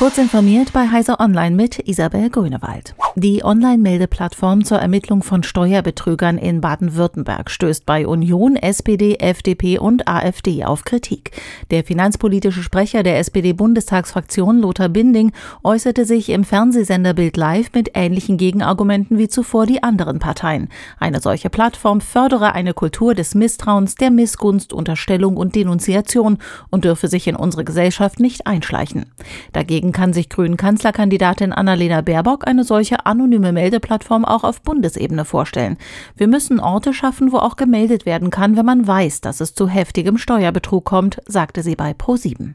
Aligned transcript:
Kurz 0.00 0.16
informiert 0.16 0.72
bei 0.72 0.88
Heiser 0.88 1.20
Online 1.20 1.54
mit 1.54 1.86
Isabel 1.86 2.30
Grünewald. 2.30 2.94
Die 3.16 3.44
Online-Meldeplattform 3.44 4.64
zur 4.64 4.78
Ermittlung 4.78 5.22
von 5.22 5.42
Steuerbetrügern 5.42 6.38
in 6.38 6.62
Baden-Württemberg 6.62 7.50
stößt 7.50 7.84
bei 7.84 8.06
Union, 8.06 8.56
SPD, 8.56 9.16
FDP 9.16 9.78
und 9.78 10.08
AfD 10.08 10.64
auf 10.64 10.84
Kritik. 10.84 11.32
Der 11.70 11.84
finanzpolitische 11.84 12.62
Sprecher 12.62 13.02
der 13.02 13.18
SPD-Bundestagsfraktion 13.18 14.60
Lothar 14.60 14.88
Binding 14.88 15.32
äußerte 15.64 16.06
sich 16.06 16.30
im 16.30 16.44
Fernsehsender 16.44 17.12
Bild 17.12 17.36
Live 17.36 17.72
mit 17.74 17.90
ähnlichen 17.92 18.38
Gegenargumenten 18.38 19.18
wie 19.18 19.28
zuvor 19.28 19.66
die 19.66 19.82
anderen 19.82 20.18
Parteien. 20.18 20.70
Eine 20.98 21.20
solche 21.20 21.50
Plattform 21.50 22.00
fördere 22.00 22.54
eine 22.54 22.72
Kultur 22.72 23.14
des 23.14 23.34
Misstrauens, 23.34 23.96
der 23.96 24.10
Missgunst, 24.10 24.72
Unterstellung 24.72 25.36
und 25.36 25.56
Denunziation 25.56 26.38
und 26.70 26.86
dürfe 26.86 27.08
sich 27.08 27.26
in 27.26 27.36
unsere 27.36 27.64
Gesellschaft 27.64 28.18
nicht 28.18 28.46
einschleichen. 28.46 29.04
Dagegen 29.52 29.89
Deswegen 29.90 30.02
kann 30.02 30.12
sich 30.12 30.28
Grünen 30.28 30.56
Kanzlerkandidatin 30.56 31.52
Annalena 31.52 32.00
Baerbock 32.00 32.46
eine 32.46 32.62
solche 32.62 33.06
anonyme 33.06 33.50
Meldeplattform 33.50 34.24
auch 34.24 34.44
auf 34.44 34.62
Bundesebene 34.62 35.24
vorstellen. 35.24 35.78
Wir 36.16 36.28
müssen 36.28 36.60
Orte 36.60 36.94
schaffen, 36.94 37.32
wo 37.32 37.38
auch 37.38 37.56
gemeldet 37.56 38.06
werden 38.06 38.30
kann, 38.30 38.56
wenn 38.56 38.66
man 38.66 38.86
weiß, 38.86 39.20
dass 39.20 39.40
es 39.40 39.56
zu 39.56 39.66
heftigem 39.66 40.16
Steuerbetrug 40.16 40.84
kommt, 40.84 41.20
sagte 41.26 41.64
sie 41.64 41.74
bei 41.74 41.92
ProSieben. 41.92 42.54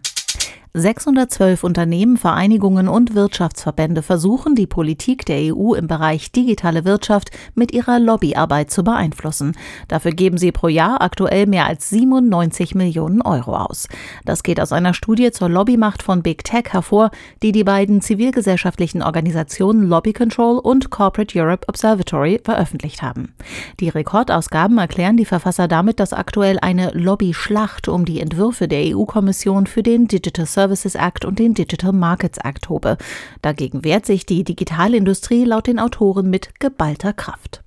612 0.77 1.63
Unternehmen, 1.63 2.17
Vereinigungen 2.17 2.89
und 2.89 3.15
Wirtschaftsverbände 3.15 4.01
versuchen, 4.01 4.55
die 4.55 4.67
Politik 4.67 5.25
der 5.25 5.55
EU 5.55 5.73
im 5.73 5.87
Bereich 5.87 6.33
digitale 6.33 6.83
Wirtschaft 6.83 7.31
mit 7.53 7.73
ihrer 7.73 7.97
Lobbyarbeit 7.97 8.71
zu 8.71 8.83
beeinflussen. 8.83 9.55
Dafür 9.87 10.11
geben 10.11 10.37
sie 10.37 10.51
pro 10.51 10.67
Jahr 10.67 11.01
aktuell 11.01 11.45
mehr 11.45 11.65
als 11.65 11.89
97 11.91 12.75
Millionen 12.75 13.21
Euro 13.21 13.55
aus. 13.55 13.87
Das 14.25 14.43
geht 14.43 14.59
aus 14.59 14.73
einer 14.73 14.93
Studie 14.93 15.31
zur 15.31 15.47
Lobbymacht 15.47 16.03
von 16.03 16.21
Big 16.21 16.43
Tech 16.43 16.65
hervor, 16.71 17.09
die 17.41 17.53
die 17.53 17.63
beiden 17.63 18.01
zivilgesellschaftlichen 18.01 19.01
Organisationen 19.01 19.87
Lobby 19.87 20.11
Control 20.11 20.59
und 20.59 20.89
Corporate 20.89 21.39
Europe 21.39 21.69
Observatory 21.69 22.41
veröffentlicht 22.43 23.01
haben. 23.01 23.33
Die 23.79 23.87
Rekordausgaben 23.87 24.77
erklären 24.77 25.15
die 25.15 25.23
Verfasser 25.23 25.69
damit, 25.69 26.01
dass 26.01 26.11
aktuell 26.11 26.59
eine 26.61 26.91
Lobby-Schlacht 26.91 27.87
um 27.87 28.03
die 28.03 28.19
Entwürfe 28.19 28.67
der 28.67 28.93
EU-Kommission 28.93 29.67
für 29.67 29.81
den 29.81 30.09
Digital 30.09 30.45
Service 30.45 30.64
Services 30.65 30.95
Act 30.95 31.25
und 31.25 31.37
den 31.37 31.53
Digital 31.53 31.93
Markets 31.93 32.39
Act 32.39 32.63
tobe. 32.63 32.97
Dagegen 33.43 33.83
wehrt 33.83 34.07
sich 34.07 34.25
die 34.25 34.43
Digitalindustrie 34.43 35.45
laut 35.45 35.67
den 35.67 35.79
Autoren 35.79 36.29
mit 36.31 36.59
geballter 36.59 37.13
Kraft. 37.13 37.61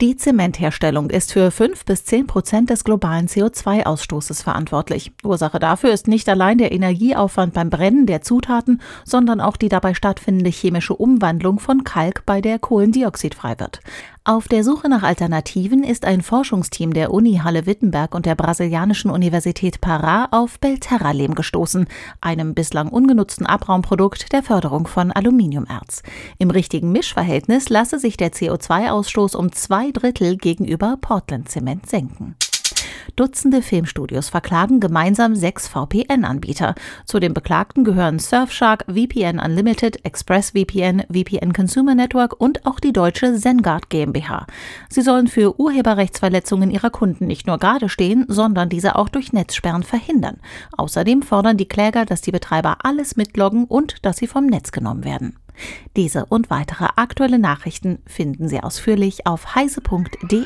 Die 0.00 0.16
Zementherstellung 0.16 1.08
ist 1.08 1.32
für 1.32 1.50
5 1.50 1.84
bis 1.84 2.04
10 2.04 2.26
Prozent 2.26 2.70
des 2.70 2.84
globalen 2.84 3.28
CO2-Ausstoßes 3.28 4.42
verantwortlich. 4.42 5.12
Ursache 5.24 5.58
dafür 5.58 5.90
ist 5.90 6.06
nicht 6.06 6.28
allein 6.28 6.58
der 6.58 6.72
Energieaufwand 6.72 7.54
beim 7.54 7.70
Brennen 7.70 8.06
der 8.06 8.22
Zutaten, 8.22 8.80
sondern 9.04 9.40
auch 9.40 9.56
die 9.56 9.70
dabei 9.70 9.94
stattfindende 9.94 10.50
chemische 10.50 10.94
Umwandlung 10.94 11.60
von 11.60 11.84
Kalk, 11.84 12.24
bei 12.26 12.42
der 12.42 12.58
Kohlendioxid 12.58 13.34
frei 13.34 13.58
wird. 13.58 13.80
Auf 14.28 14.48
der 14.48 14.64
Suche 14.64 14.88
nach 14.88 15.04
Alternativen 15.04 15.84
ist 15.84 16.04
ein 16.04 16.20
Forschungsteam 16.20 16.92
der 16.92 17.14
Uni 17.14 17.42
Halle-Wittenberg 17.44 18.12
und 18.12 18.26
der 18.26 18.34
brasilianischen 18.34 19.08
Universität 19.08 19.78
Pará 19.78 20.26
auf 20.32 20.58
Belterralem 20.58 21.36
gestoßen, 21.36 21.86
einem 22.20 22.52
bislang 22.52 22.88
ungenutzten 22.88 23.46
Abraumprodukt 23.46 24.32
der 24.32 24.42
Förderung 24.42 24.88
von 24.88 25.12
Aluminiumerz. 25.12 26.02
Im 26.38 26.50
richtigen 26.50 26.90
Mischverhältnis 26.90 27.68
lasse 27.68 28.00
sich 28.00 28.16
der 28.16 28.32
CO2-Ausstoß 28.32 29.36
um 29.36 29.52
zwei 29.52 29.92
Drittel 29.92 30.36
gegenüber 30.36 30.98
Portland-Zement 31.00 31.88
senken. 31.88 32.34
Dutzende 33.14 33.62
Filmstudios 33.62 34.28
verklagen 34.28 34.80
gemeinsam 34.80 35.36
sechs 35.36 35.68
VPN-Anbieter. 35.68 36.74
Zu 37.04 37.20
den 37.20 37.34
Beklagten 37.34 37.84
gehören 37.84 38.18
Surfshark, 38.18 38.84
VPN 38.88 39.38
Unlimited, 39.38 40.04
ExpressVPN, 40.04 41.04
VPN 41.12 41.52
Consumer 41.52 41.94
Network 41.94 42.40
und 42.40 42.66
auch 42.66 42.80
die 42.80 42.92
deutsche 42.92 43.34
Zengard 43.36 43.90
GmbH. 43.90 44.46
Sie 44.88 45.02
sollen 45.02 45.28
für 45.28 45.60
Urheberrechtsverletzungen 45.60 46.70
ihrer 46.70 46.90
Kunden 46.90 47.26
nicht 47.26 47.46
nur 47.46 47.58
gerade 47.58 47.88
stehen, 47.88 48.24
sondern 48.28 48.68
diese 48.68 48.96
auch 48.96 49.08
durch 49.08 49.32
Netzsperren 49.32 49.82
verhindern. 49.82 50.38
Außerdem 50.76 51.22
fordern 51.22 51.56
die 51.56 51.68
Kläger, 51.68 52.04
dass 52.04 52.20
die 52.20 52.32
Betreiber 52.32 52.78
alles 52.82 53.16
mitloggen 53.16 53.64
und 53.64 54.04
dass 54.04 54.16
sie 54.16 54.26
vom 54.26 54.46
Netz 54.46 54.72
genommen 54.72 55.04
werden. 55.04 55.36
Diese 55.96 56.26
und 56.26 56.50
weitere 56.50 56.88
aktuelle 56.96 57.38
Nachrichten 57.38 57.98
finden 58.06 58.48
Sie 58.48 58.60
ausführlich 58.60 59.26
auf 59.26 59.54
heise.de. 59.54 60.44